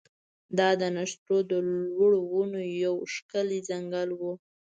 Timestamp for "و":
4.19-4.21